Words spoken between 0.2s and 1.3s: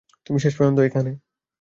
তুমি শেষ পর্যন্ত এখানে।